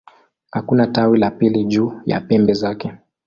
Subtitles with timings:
[0.51, 2.91] Hakuna tawi la pili juu ya pembe zake.